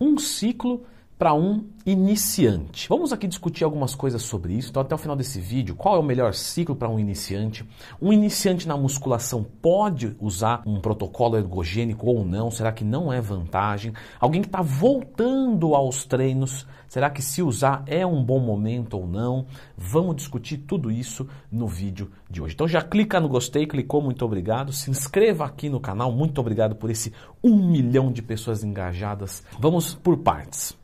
um 0.00 0.16
ciclo 0.18 0.84
para 1.20 1.34
um 1.34 1.66
iniciante. 1.84 2.88
Vamos 2.88 3.12
aqui 3.12 3.28
discutir 3.28 3.62
algumas 3.62 3.94
coisas 3.94 4.22
sobre 4.22 4.54
isso. 4.54 4.70
Então, 4.70 4.80
até 4.80 4.94
o 4.94 4.98
final 4.98 5.14
desse 5.14 5.38
vídeo, 5.38 5.74
qual 5.74 5.96
é 5.96 5.98
o 5.98 6.02
melhor 6.02 6.32
ciclo 6.32 6.74
para 6.74 6.88
um 6.88 6.98
iniciante? 6.98 7.62
Um 8.00 8.10
iniciante 8.10 8.66
na 8.66 8.74
musculação 8.74 9.44
pode 9.60 10.16
usar 10.18 10.62
um 10.64 10.80
protocolo 10.80 11.36
ergogênico 11.36 12.06
ou 12.06 12.24
não? 12.24 12.50
Será 12.50 12.72
que 12.72 12.84
não 12.84 13.12
é 13.12 13.20
vantagem? 13.20 13.92
Alguém 14.18 14.40
que 14.40 14.48
está 14.48 14.62
voltando 14.62 15.74
aos 15.74 16.06
treinos, 16.06 16.66
será 16.88 17.10
que 17.10 17.20
se 17.20 17.42
usar 17.42 17.82
é 17.86 18.06
um 18.06 18.24
bom 18.24 18.40
momento 18.40 18.96
ou 18.96 19.06
não? 19.06 19.44
Vamos 19.76 20.16
discutir 20.16 20.56
tudo 20.56 20.90
isso 20.90 21.28
no 21.52 21.68
vídeo 21.68 22.10
de 22.30 22.40
hoje. 22.40 22.54
Então 22.54 22.66
já 22.66 22.80
clica 22.80 23.20
no 23.20 23.28
gostei, 23.28 23.66
clicou, 23.66 24.00
muito 24.00 24.24
obrigado. 24.24 24.72
Se 24.72 24.90
inscreva 24.90 25.44
aqui 25.44 25.68
no 25.68 25.80
canal, 25.80 26.10
muito 26.10 26.40
obrigado 26.40 26.76
por 26.76 26.88
esse 26.88 27.12
um 27.44 27.56
milhão 27.56 28.10
de 28.10 28.22
pessoas 28.22 28.64
engajadas. 28.64 29.44
Vamos 29.58 29.94
por 29.94 30.16
partes. 30.16 30.79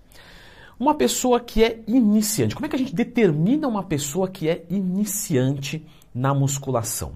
Uma 0.78 0.94
pessoa 0.94 1.40
que 1.40 1.64
é 1.64 1.82
iniciante. 1.86 2.54
Como 2.54 2.66
é 2.66 2.68
que 2.68 2.76
a 2.76 2.78
gente 2.78 2.94
determina 2.94 3.66
uma 3.66 3.82
pessoa 3.82 4.28
que 4.28 4.48
é 4.48 4.64
iniciante 4.68 5.86
na 6.14 6.34
musculação? 6.34 7.12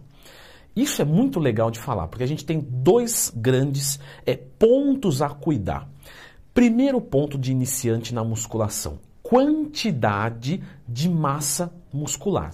Isso 0.75 1.03
é 1.03 1.05
muito 1.05 1.39
legal 1.39 1.71
de 1.71 1.79
falar, 1.79 2.09
porque 2.09 2.25
a 2.25 2.29
gente 2.29 2.45
tem 2.45 2.61
dois 2.61 3.33
grandes 3.35 3.99
é, 4.25 4.35
pontos 4.35 5.21
a 5.21 5.29
cuidar. 5.29 5.89
Primeiro 6.55 7.01
ponto 7.01 7.37
de 7.37 7.53
iniciante 7.53 8.15
na 8.15 8.25
musculação: 8.25 8.99
quantidade 9.23 10.63
de 10.89 11.09
massa 11.09 11.73
muscular. 11.93 12.53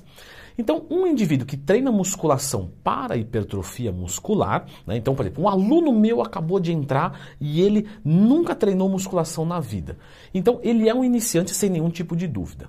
Então, 0.58 0.86
um 0.90 1.06
indivíduo 1.06 1.46
que 1.46 1.56
treina 1.56 1.92
musculação 1.92 2.70
para 2.82 3.16
hipertrofia 3.16 3.92
muscular, 3.92 4.66
né? 4.86 4.96
então, 4.96 5.14
por 5.14 5.22
exemplo, 5.24 5.44
um 5.44 5.48
aluno 5.48 5.92
meu 5.92 6.22
acabou 6.22 6.58
de 6.58 6.72
entrar 6.72 7.18
e 7.40 7.60
ele 7.60 7.86
nunca 8.04 8.54
treinou 8.54 8.88
musculação 8.88 9.44
na 9.44 9.60
vida. 9.60 9.98
Então, 10.32 10.58
ele 10.62 10.88
é 10.88 10.94
um 10.94 11.04
iniciante 11.04 11.54
sem 11.54 11.68
nenhum 11.68 11.90
tipo 11.90 12.16
de 12.16 12.26
dúvida. 12.26 12.68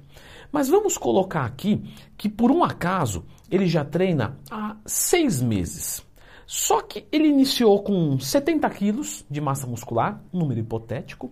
Mas 0.51 0.69
vamos 0.69 0.97
colocar 0.97 1.45
aqui 1.45 1.83
que, 2.17 2.29
por 2.29 2.52
um 2.52 2.63
acaso, 2.63 3.25
ele 3.49 3.67
já 3.67 3.83
treina 3.83 4.38
há 4.49 4.75
seis 4.85 5.41
meses. 5.41 6.05
Só 6.45 6.81
que 6.81 7.05
ele 7.11 7.27
iniciou 7.27 7.83
com 7.83 8.17
70 8.17 8.69
quilos 8.69 9.25
de 9.29 9.41
massa 9.41 9.67
muscular, 9.67 10.22
número 10.31 10.61
hipotético, 10.61 11.31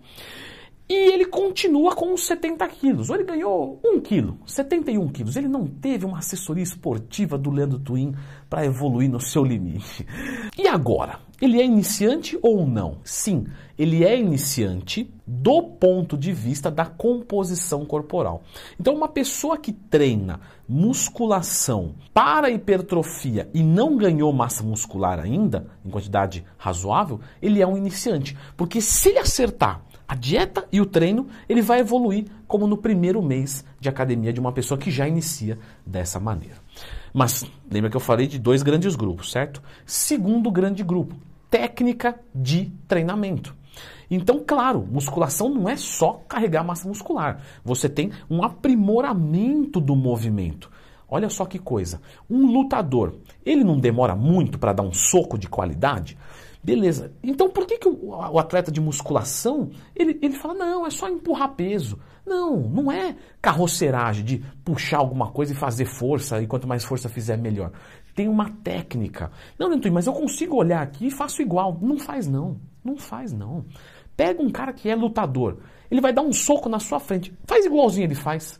e 0.87 0.93
ele 0.93 1.25
continua 1.25 1.95
com 1.95 2.13
os 2.13 2.25
70 2.25 2.67
quilos. 2.69 3.09
Ou 3.09 3.15
ele 3.15 3.25
ganhou 3.25 3.79
1 3.83 3.99
quilo, 4.01 4.37
71 4.45 5.07
quilos. 5.09 5.35
Ele 5.35 5.47
não 5.47 5.65
teve 5.65 6.05
uma 6.05 6.19
assessoria 6.19 6.63
esportiva 6.63 7.37
do 7.37 7.49
Leandro 7.49 7.79
Twin 7.79 8.13
para 8.49 8.65
evoluir 8.65 9.09
no 9.09 9.19
seu 9.19 9.43
limite. 9.43 10.05
E 10.57 10.67
agora? 10.67 11.19
Ele 11.41 11.59
é 11.59 11.65
iniciante 11.65 12.39
ou 12.41 12.65
não? 12.65 12.99
Sim, 13.03 13.45
ele 13.77 14.05
é 14.05 14.17
iniciante 14.17 15.13
do 15.27 15.61
ponto 15.63 16.17
de 16.17 16.31
vista 16.31 16.71
da 16.71 16.85
composição 16.85 17.83
corporal. 17.83 18.43
Então, 18.79 18.93
uma 18.93 19.09
pessoa 19.09 19.57
que 19.57 19.73
treina 19.73 20.39
musculação 20.67 21.95
para 22.13 22.49
hipertrofia 22.49 23.49
e 23.53 23.61
não 23.61 23.97
ganhou 23.97 24.31
massa 24.31 24.63
muscular 24.63 25.19
ainda, 25.19 25.67
em 25.83 25.89
quantidade 25.89 26.45
razoável, 26.57 27.19
ele 27.41 27.61
é 27.61 27.67
um 27.67 27.75
iniciante. 27.75 28.37
Porque 28.55 28.79
se 28.79 29.09
ele 29.09 29.19
acertar 29.19 29.81
a 30.07 30.15
dieta 30.15 30.67
e 30.71 30.79
o 30.79 30.85
treino, 30.85 31.27
ele 31.49 31.61
vai 31.61 31.79
evoluir 31.79 32.25
como 32.47 32.67
no 32.67 32.77
primeiro 32.77 33.21
mês 33.21 33.65
de 33.79 33.89
academia 33.89 34.31
de 34.31 34.39
uma 34.39 34.51
pessoa 34.51 34.77
que 34.77 34.91
já 34.91 35.07
inicia 35.07 35.57
dessa 35.85 36.19
maneira. 36.19 36.55
Mas 37.13 37.45
lembra 37.71 37.89
que 37.89 37.97
eu 37.97 38.01
falei 38.01 38.27
de 38.27 38.37
dois 38.37 38.61
grandes 38.61 38.95
grupos, 38.95 39.31
certo? 39.31 39.61
Segundo 39.85 40.51
grande 40.51 40.83
grupo, 40.83 41.15
técnica 41.49 42.19
de 42.33 42.71
treinamento. 42.87 43.55
Então, 44.09 44.43
claro, 44.45 44.87
musculação 44.89 45.49
não 45.49 45.67
é 45.67 45.75
só 45.75 46.21
carregar 46.27 46.63
massa 46.63 46.87
muscular. 46.87 47.41
Você 47.63 47.89
tem 47.89 48.11
um 48.29 48.43
aprimoramento 48.43 49.79
do 49.79 49.95
movimento. 49.95 50.69
Olha 51.07 51.29
só 51.29 51.45
que 51.45 51.59
coisa. 51.59 52.01
Um 52.29 52.51
lutador, 52.51 53.15
ele 53.45 53.63
não 53.63 53.79
demora 53.79 54.15
muito 54.15 54.57
para 54.59 54.73
dar 54.73 54.83
um 54.83 54.93
soco 54.93 55.37
de 55.37 55.47
qualidade? 55.47 56.17
Beleza. 56.65 57.13
Então 57.21 57.47
por 57.47 57.67
que, 57.67 57.77
que 57.77 57.87
o, 57.87 58.07
o, 58.09 58.39
atleta 58.39 58.71
de 58.71 58.81
musculação, 58.81 59.69
ele, 59.95 60.17
ele 60.19 60.33
fala, 60.33 60.55
não, 60.55 60.87
é 60.87 60.89
só 60.89 61.07
empurrar 61.07 61.53
peso. 61.53 61.99
Não, 62.25 62.57
não 62.57 62.91
é 62.91 63.15
carroceragem 63.39 64.25
de 64.25 64.43
puxar 64.63 64.97
alguma 64.97 65.29
coisa 65.29 65.53
e 65.53 65.55
fazer 65.55 65.85
força, 65.85 66.41
e 66.41 66.47
quanto 66.47 66.67
mais 66.67 66.83
força 66.83 67.07
fizer, 67.07 67.37
melhor. 67.37 67.71
Tem 68.15 68.27
uma 68.27 68.49
técnica. 68.49 69.31
Não, 69.59 69.69
Nentuí, 69.69 69.91
mas 69.91 70.07
eu 70.07 70.13
consigo 70.13 70.55
olhar 70.55 70.81
aqui 70.81 71.05
e 71.05 71.11
faço 71.11 71.39
igual. 71.39 71.77
Não 71.79 71.99
faz 71.99 72.25
não, 72.25 72.59
não 72.83 72.97
faz 72.97 73.31
não. 73.31 73.63
Pega 74.17 74.41
um 74.41 74.49
cara 74.49 74.73
que 74.73 74.89
é 74.89 74.95
lutador, 74.95 75.59
ele 75.91 76.01
vai 76.01 76.11
dar 76.11 76.23
um 76.23 76.33
soco 76.33 76.67
na 76.67 76.79
sua 76.79 76.99
frente, 76.99 77.31
faz 77.45 77.63
igualzinho 77.63 78.05
ele 78.05 78.15
faz. 78.15 78.59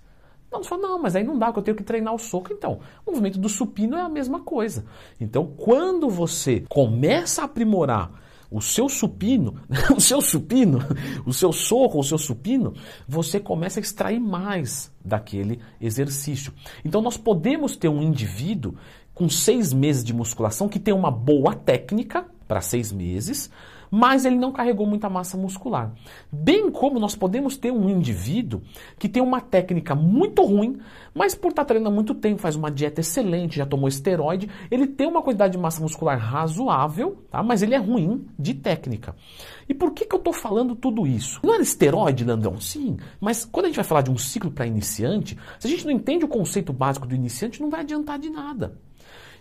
Não, 0.56 0.64
você 0.64 0.70
fala, 0.70 0.82
não, 0.82 1.02
mas 1.02 1.16
aí 1.16 1.24
não 1.24 1.38
dá, 1.38 1.48
porque 1.48 1.60
eu 1.60 1.64
tenho 1.64 1.78
que 1.78 1.84
treinar 1.84 2.14
o 2.14 2.20
soco. 2.20 2.54
Então, 2.54 2.80
o 3.06 3.12
movimento 3.12 3.38
do 3.38 3.50
supino 3.50 3.98
é 3.98 4.02
a 4.02 4.10
mesma 4.10 4.40
coisa. 4.40 4.86
Então, 5.20 5.46
quando 5.58 6.10
você 6.10 6.64
começa 6.70 7.42
a 7.42 7.46
aprimorar 7.46 8.10
o 8.50 8.62
seu 8.62 8.88
supino, 8.88 9.56
o 9.94 10.00
seu 10.00 10.22
supino, 10.22 10.80
o 11.26 11.34
seu 11.34 11.52
soco, 11.52 12.00
o 12.00 12.04
seu 12.04 12.18
supino, 12.18 12.74
você 13.06 13.38
começa 13.38 13.80
a 13.80 13.82
extrair 13.82 14.20
mais 14.20 14.90
daquele 15.04 15.60
exercício. 15.82 16.54
Então, 16.86 17.02
nós 17.02 17.18
podemos 17.18 17.76
ter 17.76 17.90
um 17.90 18.02
indivíduo 18.02 18.76
com 19.14 19.28
seis 19.28 19.74
meses 19.74 20.06
de 20.06 20.14
musculação 20.14 20.70
que 20.70 20.80
tem 20.80 20.94
uma 20.94 21.12
boa 21.12 21.54
técnica 21.54 22.26
para 22.48 22.62
seis 22.62 22.94
meses, 22.94 23.50
mas 23.90 24.25
ele 24.25 24.35
não 24.35 24.51
carregou 24.51 24.85
muita 24.85 25.09
massa 25.09 25.38
muscular. 25.38 25.94
Bem 26.31 26.72
como 26.72 27.00
nós 27.00 27.16
podemos 27.16 27.57
ter 27.57 27.72
um 27.72 27.90
indivíduo 27.90 28.62
que 28.97 29.09
tem 29.09 29.22
uma 29.22 29.41
técnica 29.41 29.96
muito 29.96 30.44
ruim, 30.44 30.78
mas 31.13 31.34
por 31.35 31.50
estar 31.50 31.66
treinando 31.66 31.90
há 31.90 31.94
muito 31.94 32.13
tempo, 32.13 32.41
faz 32.41 32.56
uma 32.56 32.69
dieta 32.69 33.01
excelente, 33.01 33.57
já 33.57 33.66
tomou 33.66 33.88
esteroide, 33.88 34.50
ele 34.69 34.88
tem 34.88 35.07
uma 35.07 35.22
quantidade 35.22 35.53
de 35.53 35.59
massa 35.59 35.81
muscular 35.81 36.18
razoável, 36.18 37.23
tá? 37.29 37.41
mas 37.41 37.62
ele 37.62 37.75
é 37.75 37.78
ruim 37.78 38.28
de 38.38 38.53
técnica. 38.53 39.16
E 39.68 39.73
por 39.73 39.91
que, 39.91 40.06
que 40.06 40.13
eu 40.13 40.19
estou 40.19 40.34
falando 40.34 40.75
tudo 40.75 41.07
isso? 41.07 41.40
Não 41.44 41.53
era 41.53 41.63
esteroide, 41.63 42.23
Landão? 42.23 42.59
Sim, 42.59 42.97
mas 43.19 43.46
quando 43.46 43.66
a 43.66 43.67
gente 43.69 43.78
vai 43.78 43.85
falar 43.85 44.02
de 44.02 44.12
um 44.12 44.17
ciclo 44.17 44.52
para 44.52 44.67
iniciante, 44.67 45.38
se 45.59 45.67
a 45.67 45.69
gente 45.69 45.85
não 45.85 45.91
entende 45.91 46.25
o 46.25 46.28
conceito 46.28 46.72
básico 46.72 47.07
do 47.07 47.16
iniciante, 47.16 47.62
não 47.62 47.69
vai 47.69 47.81
adiantar 47.81 48.19
de 48.19 48.29
nada. 48.29 48.78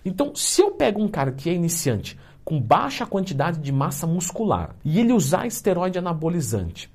Então, 0.05 0.35
se 0.35 0.61
eu 0.61 0.73
pego 0.73 1.03
um 1.03 1.09
cara 1.09 1.33
que 1.33 1.49
é 1.49 1.55
iniciante, 1.55 2.19
com 2.45 2.61
baixa 2.61 3.07
quantidade 3.07 3.59
de 3.59 3.73
massa 3.73 4.07
muscular 4.07 4.77
e 4.85 5.01
ele 5.01 5.13
usar 5.13 5.47
esteroide 5.47 5.99
anabolizante, 5.99 6.93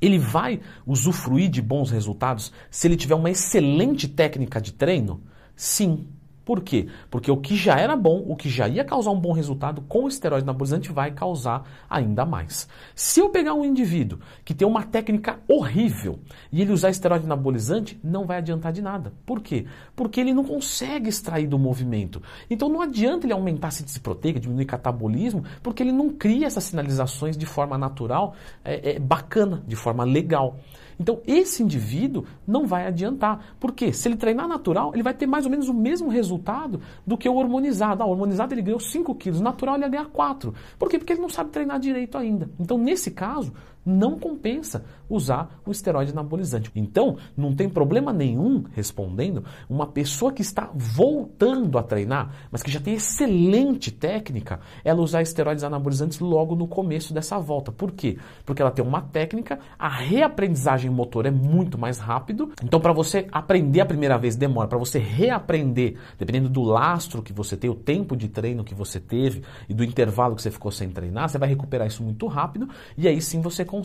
ele 0.00 0.18
vai 0.18 0.60
usufruir 0.86 1.50
de 1.50 1.60
bons 1.60 1.90
resultados 1.90 2.52
se 2.70 2.86
ele 2.86 2.96
tiver 2.96 3.14
uma 3.14 3.30
excelente 3.30 4.06
técnica 4.06 4.60
de 4.60 4.72
treino? 4.72 5.20
Sim. 5.56 6.06
Por 6.48 6.62
quê? 6.62 6.86
Porque 7.10 7.30
o 7.30 7.36
que 7.36 7.54
já 7.54 7.78
era 7.78 7.94
bom, 7.94 8.24
o 8.26 8.34
que 8.34 8.48
já 8.48 8.66
ia 8.66 8.82
causar 8.82 9.10
um 9.10 9.20
bom 9.20 9.32
resultado 9.32 9.82
com 9.82 10.04
o 10.04 10.08
esteroide 10.08 10.44
anabolizante 10.44 10.90
vai 10.90 11.10
causar 11.10 11.62
ainda 11.90 12.24
mais. 12.24 12.66
Se 12.94 13.20
eu 13.20 13.28
pegar 13.28 13.52
um 13.52 13.66
indivíduo 13.66 14.18
que 14.46 14.54
tem 14.54 14.66
uma 14.66 14.82
técnica 14.82 15.40
horrível 15.46 16.20
e 16.50 16.62
ele 16.62 16.72
usar 16.72 16.88
esteroide 16.88 17.26
anabolizante, 17.26 18.00
não 18.02 18.24
vai 18.24 18.38
adiantar 18.38 18.72
de 18.72 18.80
nada. 18.80 19.12
Por 19.26 19.42
quê? 19.42 19.66
Porque 19.94 20.18
ele 20.18 20.32
não 20.32 20.42
consegue 20.42 21.10
extrair 21.10 21.46
do 21.46 21.58
movimento. 21.58 22.22
Então 22.48 22.70
não 22.70 22.80
adianta 22.80 23.26
ele 23.26 23.34
aumentar 23.34 23.68
a 23.68 23.72
síntese 23.72 24.00
proteica, 24.00 24.40
diminuir 24.40 24.64
o 24.64 24.68
catabolismo, 24.68 25.44
porque 25.62 25.82
ele 25.82 25.92
não 25.92 26.08
cria 26.08 26.46
essas 26.46 26.64
sinalizações 26.64 27.36
de 27.36 27.44
forma 27.44 27.76
natural, 27.76 28.34
é, 28.64 28.92
é 28.92 28.98
bacana, 28.98 29.62
de 29.66 29.76
forma 29.76 30.02
legal. 30.02 30.58
Então, 30.98 31.20
esse 31.26 31.62
indivíduo 31.62 32.24
não 32.46 32.66
vai 32.66 32.86
adiantar. 32.86 33.54
Por 33.60 33.72
quê? 33.72 33.92
Se 33.92 34.08
ele 34.08 34.16
treinar 34.16 34.48
natural, 34.48 34.92
ele 34.94 35.02
vai 35.02 35.14
ter 35.14 35.26
mais 35.26 35.44
ou 35.44 35.50
menos 35.50 35.68
o 35.68 35.74
mesmo 35.74 36.08
resultado 36.08 36.80
do 37.06 37.16
que 37.16 37.28
o 37.28 37.34
hormonizado. 37.36 38.02
Ah, 38.02 38.06
o 38.06 38.10
hormonizado 38.10 38.52
ele 38.52 38.62
ganhou 38.62 38.80
5 38.80 39.14
quilos, 39.14 39.40
natural 39.40 39.76
ele 39.76 39.84
ia 39.84 39.90
ganhar 39.90 40.06
4. 40.06 40.52
Por 40.78 40.88
quê? 40.88 40.98
Porque 40.98 41.12
ele 41.12 41.22
não 41.22 41.28
sabe 41.28 41.50
treinar 41.50 41.78
direito 41.78 42.18
ainda. 42.18 42.50
Então, 42.58 42.76
nesse 42.76 43.10
caso, 43.10 43.52
não 43.88 44.18
compensa 44.18 44.84
usar 45.08 45.60
o 45.64 45.70
esteroide 45.70 46.12
anabolizante. 46.12 46.70
Então, 46.76 47.16
não 47.36 47.54
tem 47.54 47.68
problema 47.68 48.12
nenhum, 48.12 48.64
respondendo, 48.74 49.42
uma 49.68 49.86
pessoa 49.86 50.32
que 50.32 50.42
está 50.42 50.70
voltando 50.74 51.78
a 51.78 51.82
treinar, 51.82 52.30
mas 52.50 52.62
que 52.62 52.70
já 52.70 52.78
tem 52.78 52.94
excelente 52.94 53.90
técnica, 53.90 54.60
ela 54.84 55.00
usar 55.00 55.22
esteroides 55.22 55.64
anabolizantes 55.64 56.20
logo 56.20 56.54
no 56.54 56.68
começo 56.68 57.14
dessa 57.14 57.38
volta. 57.38 57.72
Por 57.72 57.92
quê? 57.92 58.18
Porque 58.44 58.60
ela 58.60 58.70
tem 58.70 58.84
uma 58.84 59.00
técnica, 59.00 59.58
a 59.78 59.88
reaprendizagem 59.88 60.90
motor 60.90 61.24
é 61.24 61.30
muito 61.30 61.78
mais 61.78 61.98
rápido. 61.98 62.52
Então, 62.62 62.78
para 62.78 62.92
você 62.92 63.26
aprender 63.32 63.80
a 63.80 63.86
primeira 63.86 64.18
vez 64.18 64.36
demora, 64.36 64.68
para 64.68 64.78
você 64.78 64.98
reaprender, 64.98 65.96
dependendo 66.18 66.50
do 66.50 66.62
lastro 66.62 67.22
que 67.22 67.32
você 67.32 67.56
tem, 67.56 67.70
o 67.70 67.74
tempo 67.74 68.14
de 68.14 68.28
treino 68.28 68.62
que 68.62 68.74
você 68.74 69.00
teve 69.00 69.42
e 69.68 69.72
do 69.72 69.82
intervalo 69.82 70.36
que 70.36 70.42
você 70.42 70.50
ficou 70.50 70.70
sem 70.70 70.90
treinar, 70.90 71.28
você 71.28 71.38
vai 71.38 71.48
recuperar 71.48 71.86
isso 71.86 72.02
muito 72.02 72.26
rápido 72.26 72.68
e 72.96 73.08
aí 73.08 73.22
sim 73.22 73.40
você 73.40 73.64
consegue 73.64 73.77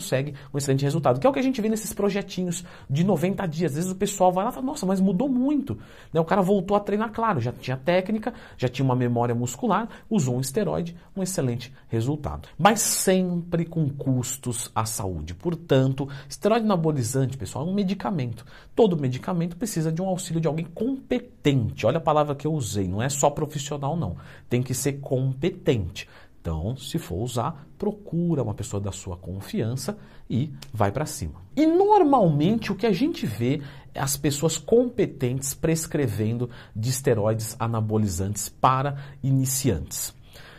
um 0.52 0.58
excelente 0.58 0.82
resultado. 0.82 1.20
Que 1.20 1.26
é 1.26 1.30
o 1.30 1.32
que 1.32 1.38
a 1.38 1.42
gente 1.42 1.60
vê 1.60 1.68
nesses 1.68 1.92
projetinhos 1.92 2.64
de 2.88 3.04
90 3.04 3.46
dias. 3.46 3.72
Às 3.72 3.76
vezes 3.76 3.90
o 3.90 3.96
pessoal 3.96 4.32
vai 4.32 4.44
lá 4.44 4.50
e 4.50 4.54
fala, 4.54 4.66
nossa, 4.66 4.86
mas 4.86 5.00
mudou 5.00 5.28
muito. 5.28 5.78
Né? 6.12 6.20
O 6.20 6.24
cara 6.24 6.42
voltou 6.42 6.76
a 6.76 6.80
treinar, 6.80 7.12
claro, 7.12 7.40
já 7.40 7.52
tinha 7.52 7.76
técnica, 7.76 8.32
já 8.56 8.68
tinha 8.68 8.84
uma 8.84 8.96
memória 8.96 9.34
muscular, 9.34 9.88
usou 10.08 10.36
um 10.36 10.40
esteroide, 10.40 10.96
um 11.16 11.22
excelente 11.22 11.72
resultado. 11.88 12.48
Mas 12.58 12.80
sempre 12.80 13.64
com 13.64 13.88
custos 13.88 14.70
à 14.74 14.84
saúde. 14.84 15.34
Portanto, 15.34 16.08
esteroide 16.28 16.64
anabolizante, 16.64 17.36
pessoal, 17.36 17.66
é 17.66 17.70
um 17.70 17.74
medicamento. 17.74 18.44
Todo 18.74 18.96
medicamento 18.96 19.56
precisa 19.56 19.92
de 19.92 20.02
um 20.02 20.06
auxílio 20.06 20.40
de 20.40 20.48
alguém 20.48 20.66
competente. 20.66 21.86
Olha 21.86 21.98
a 21.98 22.00
palavra 22.00 22.34
que 22.34 22.46
eu 22.46 22.52
usei, 22.52 22.88
não 22.88 23.02
é 23.02 23.08
só 23.08 23.30
profissional, 23.30 23.96
não. 23.96 24.16
Tem 24.48 24.62
que 24.62 24.74
ser 24.74 24.94
competente. 24.94 26.08
Então, 26.44 26.76
se 26.76 26.98
for 26.98 27.22
usar, 27.22 27.66
procura 27.78 28.42
uma 28.42 28.52
pessoa 28.52 28.78
da 28.78 28.92
sua 28.92 29.16
confiança 29.16 29.96
e 30.28 30.52
vai 30.74 30.92
para 30.92 31.06
cima. 31.06 31.40
E 31.56 31.66
normalmente 31.66 32.70
o 32.70 32.74
que 32.74 32.84
a 32.84 32.92
gente 32.92 33.24
vê 33.24 33.62
é 33.94 34.00
as 34.00 34.18
pessoas 34.18 34.58
competentes 34.58 35.54
prescrevendo 35.54 36.50
de 36.76 36.90
esteroides 36.90 37.56
anabolizantes 37.58 38.50
para 38.50 38.98
iniciantes. 39.22 40.14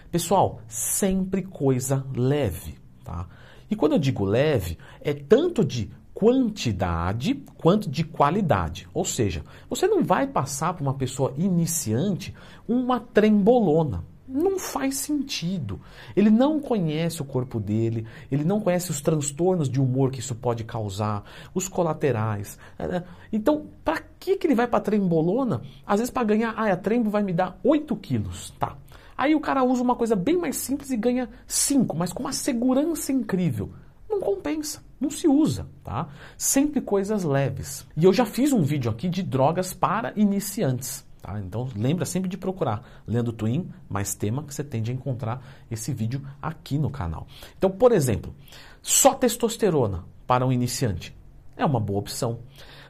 Pessoal, 0.09 0.59
sempre 0.67 1.43
coisa 1.43 2.03
leve, 2.15 2.79
tá? 3.03 3.27
E 3.69 3.75
quando 3.75 3.91
eu 3.91 3.99
digo 3.99 4.25
leve, 4.25 4.79
é 5.01 5.13
tanto 5.13 5.63
de 5.63 5.91
quantidade 6.15 7.35
quanto 7.57 7.91
de 7.91 8.03
qualidade. 8.03 8.89
Ou 8.91 9.05
seja, 9.05 9.43
você 9.69 9.87
não 9.87 10.03
vai 10.03 10.25
passar 10.25 10.73
para 10.73 10.81
uma 10.81 10.95
pessoa 10.95 11.31
iniciante 11.37 12.33
uma 12.67 12.99
trembolona. 12.99 14.03
Não 14.27 14.57
faz 14.57 14.97
sentido. 14.97 15.79
Ele 16.15 16.31
não 16.31 16.59
conhece 16.59 17.21
o 17.21 17.25
corpo 17.25 17.59
dele, 17.59 18.07
ele 18.31 18.43
não 18.43 18.59
conhece 18.59 18.89
os 18.89 18.99
transtornos 18.99 19.69
de 19.69 19.79
humor 19.79 20.09
que 20.09 20.19
isso 20.19 20.33
pode 20.33 20.63
causar, 20.63 21.23
os 21.53 21.67
colaterais. 21.67 22.57
É, 22.79 23.03
então, 23.31 23.67
para 23.83 24.01
que, 24.19 24.35
que 24.35 24.47
ele 24.47 24.55
vai 24.55 24.67
para 24.67 24.79
trembolona? 24.79 25.61
Às 25.85 25.99
vezes, 25.99 26.11
para 26.11 26.23
ganhar, 26.23 26.55
ah, 26.57 26.71
a 26.71 26.77
trembo 26.77 27.09
vai 27.09 27.21
me 27.21 27.33
dar 27.33 27.59
8 27.63 27.95
quilos. 27.97 28.51
Tá. 28.59 28.75
Aí 29.17 29.35
o 29.35 29.39
cara 29.39 29.63
usa 29.63 29.81
uma 29.81 29.95
coisa 29.95 30.15
bem 30.15 30.37
mais 30.37 30.57
simples 30.57 30.89
e 30.89 30.97
ganha 30.97 31.29
5, 31.47 31.95
mas 31.95 32.11
com 32.11 32.23
uma 32.23 32.33
segurança 32.33 33.11
incrível. 33.11 33.71
Não 34.09 34.19
compensa, 34.19 34.83
não 34.99 35.09
se 35.09 35.27
usa, 35.27 35.67
tá? 35.83 36.09
Sempre 36.37 36.81
coisas 36.81 37.23
leves. 37.23 37.85
E 37.95 38.03
eu 38.03 38.11
já 38.11 38.25
fiz 38.25 38.51
um 38.51 38.63
vídeo 38.63 38.89
aqui 38.89 39.07
de 39.07 39.23
drogas 39.23 39.73
para 39.73 40.13
iniciantes. 40.15 41.04
Tá? 41.25 41.39
Então 41.39 41.67
lembra 41.75 42.05
sempre 42.05 42.29
de 42.29 42.37
procurar 42.37 42.87
Lendo 43.07 43.33
Twin, 43.33 43.67
mais 43.89 44.13
tema, 44.13 44.43
que 44.43 44.53
você 44.53 44.63
tende 44.63 44.91
a 44.91 44.93
encontrar 44.93 45.41
esse 45.71 45.91
vídeo 45.91 46.21
aqui 46.39 46.77
no 46.77 46.91
canal. 46.91 47.25
Então, 47.57 47.71
por 47.71 47.91
exemplo, 47.91 48.35
só 48.79 49.15
testosterona 49.15 50.03
para 50.27 50.45
um 50.45 50.51
iniciante 50.51 51.15
é 51.57 51.65
uma 51.65 51.79
boa 51.79 51.99
opção. 51.99 52.39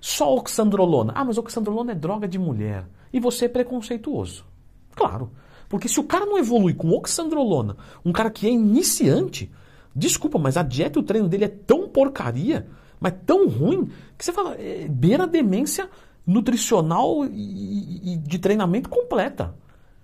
Só 0.01 0.35
oxandrolona. 0.35 1.13
Ah, 1.15 1.23
mas 1.23 1.37
oxandrolona 1.37 1.93
é 1.93 1.95
droga 1.95 2.27
de 2.27 2.37
mulher. 2.37 2.85
E 3.13 3.21
você 3.21 3.45
é 3.45 3.49
preconceituoso. 3.49 4.43
Claro. 4.95 5.31
Porque 5.69 5.87
se 5.87 5.99
o 5.99 6.03
cara 6.03 6.25
não 6.25 6.37
evolui 6.37 6.73
com 6.73 6.89
oxandrolona, 6.89 7.77
um 8.03 8.11
cara 8.11 8.29
que 8.29 8.47
é 8.47 8.49
iniciante, 8.49 9.49
desculpa, 9.95 10.37
mas 10.37 10.57
a 10.57 10.63
dieta 10.63 10.99
e 10.99 11.01
o 11.01 11.05
treino 11.05 11.29
dele 11.29 11.45
é 11.45 11.49
tão 11.49 11.87
porcaria, 11.87 12.67
mas 12.99 13.13
tão 13.25 13.47
ruim, 13.47 13.89
que 14.17 14.25
você 14.25 14.33
fala, 14.33 14.55
é, 14.55 14.87
beira 14.89 15.25
demência 15.25 15.89
nutricional 16.25 17.25
e, 17.25 18.13
e, 18.13 18.17
de 18.17 18.39
treinamento 18.39 18.89
completa. 18.89 19.55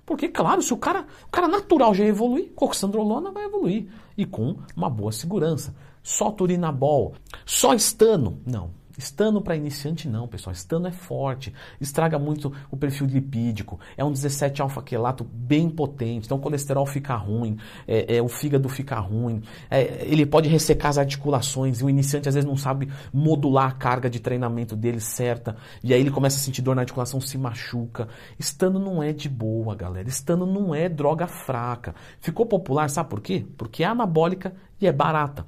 Porque, 0.06 0.28
claro, 0.28 0.62
se 0.62 0.74
o 0.74 0.78
cara, 0.78 1.06
o 1.26 1.30
cara 1.30 1.48
natural 1.48 1.94
já 1.94 2.04
evoluir, 2.06 2.52
coxandrolona 2.56 3.32
vai 3.32 3.46
evoluir. 3.46 3.88
E 4.18 4.26
com 4.26 4.58
uma 4.76 4.90
boa 4.90 5.12
segurança. 5.12 5.74
Só 6.04 6.32
turinabol, 6.32 7.14
só 7.46 7.74
estano. 7.74 8.40
Não, 8.46 8.72
Estano 9.02 9.42
para 9.42 9.56
iniciante 9.56 10.08
não, 10.08 10.28
pessoal. 10.28 10.54
Estano 10.54 10.88
é 10.88 10.92
forte, 10.92 11.54
estraga 11.80 12.20
muito 12.20 12.54
o 12.70 12.78
perfil 12.78 13.08
lipídico. 13.08 13.80
É 13.98 14.06
um 14.06 14.12
17 14.12 14.62
alfa-quelato 14.62 15.24
bem 15.24 15.70
potente, 15.70 16.26
então 16.26 16.38
o 16.38 16.42
colesterol 16.42 16.86
fica 16.86 17.16
ruim, 17.16 17.58
é, 17.88 18.18
é 18.18 18.22
o 18.22 18.28
fígado 18.28 18.70
fica 18.70 19.00
ruim. 19.00 19.42
É, 19.70 20.06
ele 20.06 20.26
pode 20.26 20.48
ressecar 20.48 20.90
as 20.90 20.98
articulações 20.98 21.80
e 21.80 21.84
o 21.84 21.90
iniciante 21.90 22.30
às 22.30 22.36
vezes 22.36 22.48
não 22.48 22.56
sabe 22.56 22.90
modular 23.12 23.70
a 23.70 23.72
carga 23.72 24.10
de 24.10 24.20
treinamento 24.20 24.76
dele 24.76 25.00
certa 25.00 25.56
e 25.84 25.94
aí 25.94 26.00
ele 26.00 26.12
começa 26.12 26.38
a 26.38 26.40
sentir 26.40 26.62
dor 26.62 26.76
na 26.76 26.82
articulação, 26.82 27.20
se 27.20 27.38
machuca. 27.38 28.08
Estano 28.38 28.80
não 28.80 29.02
é 29.02 29.12
de 29.12 29.28
boa, 29.28 29.76
galera. 29.76 30.08
Estano 30.08 30.46
não 30.46 30.76
é 30.76 30.88
droga 30.88 31.28
fraca. 31.28 31.96
Ficou 32.20 32.46
popular, 32.46 32.90
sabe 32.90 33.10
por 33.10 33.22
quê? 33.22 33.46
Porque 33.58 33.84
é 33.84 33.88
anabólica 33.88 34.54
e 34.80 34.86
é 34.86 34.92
barata. 34.92 35.46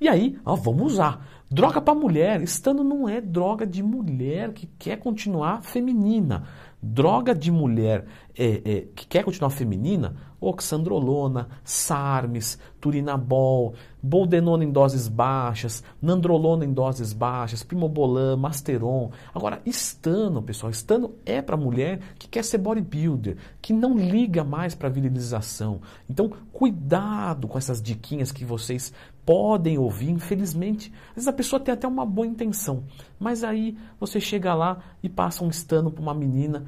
E 0.00 0.08
aí, 0.08 0.38
ó, 0.44 0.54
vamos 0.56 0.94
usar. 0.94 1.39
Droga 1.52 1.80
para 1.80 1.96
mulher. 1.96 2.40
Estando 2.42 2.84
não 2.84 3.08
é 3.08 3.20
droga 3.20 3.66
de 3.66 3.82
mulher 3.82 4.52
que 4.52 4.68
quer 4.78 4.98
continuar 4.98 5.62
feminina. 5.64 6.44
Droga 6.80 7.34
de 7.34 7.50
mulher 7.50 8.06
é, 8.34 8.62
é, 8.64 8.80
que 8.94 9.06
quer 9.06 9.22
continuar 9.22 9.50
feminina, 9.50 10.16
oxandrolona, 10.40 11.48
sarmes, 11.62 12.58
turinabol, 12.80 13.74
boldenona 14.02 14.64
em 14.64 14.72
doses 14.72 15.06
baixas, 15.06 15.84
nandrolona 16.00 16.64
em 16.64 16.72
doses 16.72 17.12
baixas, 17.12 17.62
primobolan, 17.62 18.36
masteron. 18.36 19.10
Agora, 19.34 19.60
estano, 19.66 20.40
pessoal, 20.40 20.70
estano 20.70 21.16
é 21.26 21.42
para 21.42 21.56
mulher 21.56 22.00
que 22.18 22.26
quer 22.26 22.44
ser 22.44 22.56
bodybuilder, 22.56 23.36
que 23.60 23.74
não 23.74 23.98
liga 23.98 24.42
mais 24.42 24.74
para 24.74 24.88
virilização. 24.88 25.82
Então, 26.08 26.32
cuidado 26.50 27.46
com 27.46 27.58
essas 27.58 27.82
diquinhas 27.82 28.32
que 28.32 28.44
vocês 28.44 28.90
podem 29.26 29.76
ouvir, 29.76 30.10
infelizmente. 30.10 30.90
Às 31.10 31.16
vezes 31.16 31.28
a 31.28 31.32
pessoa 31.40 31.58
tem 31.58 31.72
até 31.72 31.88
uma 31.88 32.04
boa 32.04 32.26
intenção, 32.26 32.84
mas 33.18 33.42
aí 33.42 33.74
você 33.98 34.20
chega 34.20 34.52
lá 34.52 34.78
e 35.02 35.08
passa 35.08 35.42
um 35.42 35.48
estano 35.48 35.90
para 35.90 36.02
uma 36.02 36.12
menina 36.12 36.66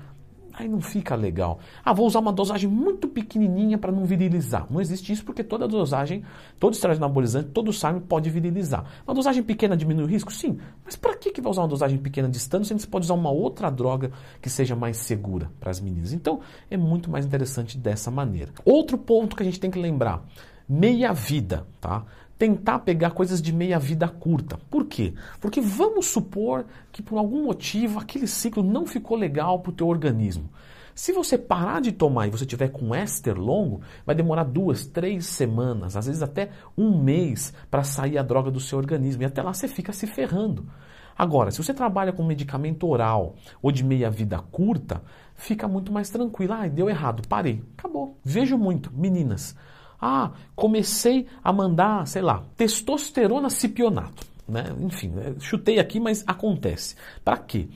Aí 0.54 0.68
não 0.68 0.80
fica 0.80 1.14
legal. 1.14 1.58
Ah, 1.82 1.94
vou 1.94 2.06
usar 2.06 2.18
uma 2.18 2.32
dosagem 2.32 2.68
muito 2.68 3.08
pequenininha 3.08 3.78
para 3.78 3.90
não 3.90 4.04
virilizar. 4.04 4.66
Não 4.70 4.80
existe 4.80 5.10
isso 5.10 5.24
porque 5.24 5.42
toda 5.42 5.66
dosagem, 5.66 6.22
todo 6.60 6.74
esteroide 6.74 7.02
anabolizante, 7.02 7.48
todo 7.48 7.72
SARM 7.72 8.00
pode 8.00 8.28
virilizar. 8.28 8.84
Uma 9.06 9.14
dosagem 9.14 9.42
pequena 9.42 9.74
diminui 9.74 10.04
o 10.04 10.06
risco? 10.06 10.30
Sim. 10.30 10.58
Mas 10.84 10.94
para 10.94 11.16
que, 11.16 11.32
que 11.32 11.40
vai 11.40 11.50
usar 11.50 11.62
uma 11.62 11.68
dosagem 11.68 11.96
pequena 11.96 12.28
de 12.28 12.36
estano 12.36 12.66
se 12.66 12.74
você 12.74 12.86
pode 12.86 13.06
usar 13.06 13.14
uma 13.14 13.30
outra 13.30 13.70
droga 13.70 14.12
que 14.42 14.50
seja 14.50 14.76
mais 14.76 14.98
segura 14.98 15.50
para 15.58 15.70
as 15.70 15.80
meninas? 15.80 16.12
Então, 16.12 16.40
é 16.70 16.76
muito 16.76 17.10
mais 17.10 17.24
interessante 17.24 17.78
dessa 17.78 18.10
maneira. 18.10 18.52
Outro 18.62 18.98
ponto 18.98 19.34
que 19.34 19.42
a 19.42 19.46
gente 19.46 19.58
tem 19.58 19.70
que 19.70 19.78
lembrar. 19.78 20.22
Meia 20.68 21.14
vida, 21.14 21.66
tá? 21.80 22.04
Tentar 22.42 22.80
pegar 22.80 23.12
coisas 23.12 23.40
de 23.40 23.52
meia 23.52 23.78
vida 23.78 24.08
curta. 24.08 24.58
Por 24.68 24.86
quê? 24.86 25.14
Porque 25.40 25.60
vamos 25.60 26.06
supor 26.06 26.64
que 26.90 27.00
por 27.00 27.16
algum 27.16 27.44
motivo 27.44 28.00
aquele 28.00 28.26
ciclo 28.26 28.64
não 28.64 28.84
ficou 28.84 29.16
legal 29.16 29.60
para 29.60 29.70
o 29.70 29.72
teu 29.72 29.86
organismo. 29.86 30.50
Se 30.92 31.12
você 31.12 31.38
parar 31.38 31.80
de 31.80 31.92
tomar 31.92 32.26
e 32.26 32.30
você 32.30 32.44
tiver 32.44 32.70
com 32.70 32.92
éster 32.92 33.38
longo, 33.38 33.80
vai 34.04 34.16
demorar 34.16 34.42
duas, 34.42 34.84
três 34.84 35.24
semanas, 35.26 35.96
às 35.96 36.06
vezes 36.06 36.20
até 36.20 36.50
um 36.76 37.00
mês 37.00 37.54
para 37.70 37.84
sair 37.84 38.18
a 38.18 38.24
droga 38.24 38.50
do 38.50 38.58
seu 38.58 38.76
organismo. 38.76 39.22
E 39.22 39.26
até 39.26 39.40
lá 39.40 39.54
você 39.54 39.68
fica 39.68 39.92
se 39.92 40.08
ferrando. 40.08 40.66
Agora, 41.16 41.52
se 41.52 41.62
você 41.62 41.72
trabalha 41.72 42.12
com 42.12 42.24
medicamento 42.24 42.88
oral 42.88 43.36
ou 43.62 43.70
de 43.70 43.84
meia 43.84 44.10
vida 44.10 44.40
curta, 44.50 45.00
fica 45.36 45.68
muito 45.68 45.92
mais 45.92 46.10
tranquilo. 46.10 46.54
Ah, 46.54 46.66
deu 46.66 46.90
errado, 46.90 47.22
parei, 47.28 47.62
acabou. 47.78 48.18
Vejo 48.24 48.58
muito, 48.58 48.92
meninas 48.92 49.54
ah, 50.02 50.32
comecei 50.56 51.28
a 51.44 51.52
mandar, 51.52 52.04
sei 52.08 52.22
lá, 52.22 52.42
testosterona 52.56 53.48
cipionato. 53.48 54.26
Né? 54.48 54.64
Enfim, 54.80 55.08
né? 55.10 55.34
chutei 55.38 55.78
aqui, 55.78 56.00
mas 56.00 56.24
acontece. 56.26 56.96
Para 57.24 57.36
quê? 57.36 57.68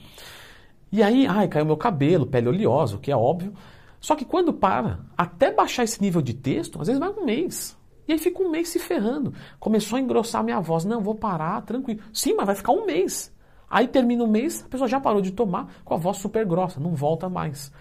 E 0.91 1.05
aí, 1.05 1.25
ai, 1.27 1.47
caiu 1.47 1.65
meu 1.65 1.77
cabelo, 1.77 2.27
pele 2.27 2.49
oleosa, 2.49 2.97
o 2.97 2.99
que 2.99 3.13
é 3.13 3.17
óbvio. 3.17 3.55
Só 4.01 4.17
que 4.17 4.25
quando 4.25 4.53
para, 4.53 5.01
até 5.17 5.53
baixar 5.53 5.85
esse 5.85 6.03
nível 6.03 6.21
de 6.21 6.35
texto, 6.35 6.81
às 6.81 6.89
vezes 6.89 6.99
vai 6.99 7.11
um 7.11 7.25
mês. 7.25 7.77
E 8.09 8.13
aí 8.13 8.19
fica 8.19 8.43
um 8.43 8.51
mês 8.51 8.69
se 8.71 8.79
ferrando. 8.81 9.33
Começou 9.61 9.97
a 9.97 10.01
engrossar 10.01 10.43
minha 10.43 10.61
voz. 10.61 10.85
Não, 10.85 11.01
vou 11.01 11.15
parar, 11.15 11.63
tranquilo. 11.63 12.01
Sim, 12.13 12.35
mas 12.35 12.47
vai 12.47 12.55
ficar 12.57 12.73
um 12.73 12.85
mês. 12.85 13.33
Aí 13.71 13.89
termina 13.89 14.23
o 14.23 14.29
mês, 14.29 14.65
a 14.65 14.69
pessoa 14.69 14.89
já 14.89 15.01
parou 15.01 15.21
de 15.21 15.33
tomar 15.33 15.69
com 15.85 15.95
a 15.95 15.97
voz 15.97 16.19
super 16.19 16.45
grossa, 16.45 16.79
não 16.79 16.95
volta 16.95 17.29
mais. 17.29 17.73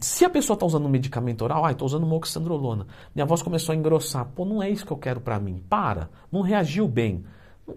Se 0.00 0.24
a 0.24 0.30
pessoa 0.30 0.54
está 0.54 0.66
usando 0.66 0.84
um 0.84 0.90
medicamento 0.90 1.42
oral, 1.42 1.64
ah, 1.64 1.72
estou 1.72 1.86
usando 1.86 2.06
moxandrolona, 2.06 2.86
minha 3.14 3.24
voz 3.24 3.40
começou 3.40 3.72
a 3.72 3.76
engrossar, 3.76 4.26
pô, 4.34 4.44
não 4.44 4.62
é 4.62 4.68
isso 4.68 4.84
que 4.84 4.92
eu 4.92 4.96
quero 4.98 5.20
para 5.20 5.40
mim, 5.40 5.62
para, 5.68 6.10
não 6.30 6.42
reagiu 6.42 6.86
bem. 6.86 7.24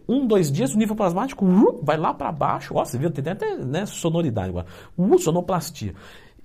Um, 0.08 0.26
dois 0.28 0.52
dias, 0.52 0.74
o 0.74 0.78
nível 0.78 0.96
plasmático 0.96 1.46
uh, 1.46 1.80
vai 1.84 1.98
lá 1.98 2.14
para 2.14 2.32
baixo, 2.32 2.76
ó, 2.76 2.84
você 2.84 2.98
viu, 2.98 3.10
tem 3.12 3.32
até 3.32 3.56
né, 3.58 3.86
sonoridade 3.86 4.50
agora, 4.50 4.68
uh, 4.98 5.20
sonoplastia. 5.20 5.96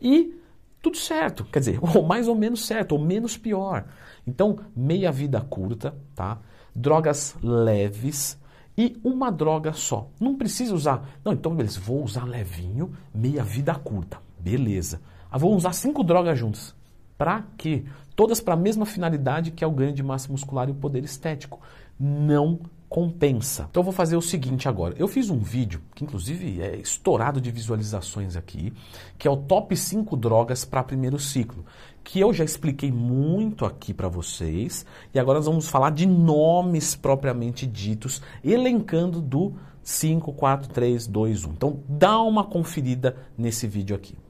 E 0.01 0.39
tudo 0.81 0.97
certo, 0.97 1.45
quer 1.45 1.59
dizer, 1.59 1.81
ou 1.97 2.03
mais 2.03 2.29
ou 2.29 2.35
menos 2.37 2.65
certo, 2.65 2.93
ou 2.93 2.99
menos 3.01 3.37
pior. 3.37 3.87
Então, 4.25 4.59
meia 4.75 5.11
vida 5.11 5.41
curta, 5.41 5.97
tá? 6.15 6.39
Drogas 6.75 7.35
leves, 7.43 8.39
e 8.79 8.97
uma 9.03 9.33
droga 9.33 9.73
só. 9.73 10.09
Não 10.21 10.37
precisa 10.37 10.75
usar. 10.75 11.09
Não, 11.25 11.33
então 11.33 11.55
beleza, 11.55 11.81
vou 11.81 12.05
usar 12.05 12.25
levinho, 12.25 12.93
meia 13.15 13.43
vida 13.43 13.75
curta. 13.75 14.19
Beleza. 14.39 15.01
Ah, 15.37 15.39
vou 15.39 15.55
usar 15.55 15.75
cinco 15.75 16.03
drogas 16.03 16.39
juntas. 16.39 16.75
Para 17.19 17.45
quê? 17.59 17.85
Todas 18.15 18.41
para 18.41 18.55
a 18.55 18.57
mesma 18.57 18.87
finalidade 18.87 19.51
que 19.51 19.63
é 19.63 19.67
o 19.67 19.71
ganho 19.71 19.93
de 19.93 20.03
massa 20.03 20.33
muscular 20.33 20.67
e 20.67 20.73
o 20.73 20.75
poder 20.75 21.05
estético. 21.05 21.61
Não 22.01 22.59
compensa. 22.89 23.67
Então 23.71 23.83
eu 23.83 23.85
vou 23.85 23.93
fazer 23.93 24.17
o 24.17 24.23
seguinte 24.23 24.67
agora. 24.67 24.95
Eu 24.97 25.07
fiz 25.07 25.29
um 25.29 25.39
vídeo, 25.39 25.83
que 25.95 26.05
inclusive 26.05 26.63
é 26.63 26.77
estourado 26.77 27.39
de 27.39 27.51
visualizações 27.51 28.35
aqui, 28.35 28.73
que 29.19 29.29
é 29.29 29.31
o 29.31 29.37
top 29.37 29.77
5 29.77 30.17
drogas 30.17 30.65
para 30.65 30.83
primeiro 30.83 31.19
ciclo, 31.19 31.67
que 32.03 32.19
eu 32.19 32.33
já 32.33 32.43
expliquei 32.43 32.91
muito 32.91 33.67
aqui 33.67 33.93
para 33.93 34.09
vocês, 34.09 34.87
e 35.13 35.19
agora 35.19 35.39
nós 35.39 35.47
vamos 35.47 35.69
falar 35.69 35.91
de 35.91 36.07
nomes 36.07 36.97
propriamente 36.97 37.67
ditos, 37.67 38.23
elencando 38.43 39.21
do 39.21 39.53
5, 39.83 40.33
4, 40.33 40.71
3, 40.71 41.07
2, 41.07 41.45
1. 41.45 41.51
Então 41.51 41.81
dá 41.87 42.23
uma 42.23 42.43
conferida 42.43 43.15
nesse 43.37 43.67
vídeo 43.67 43.95
aqui. 43.95 44.17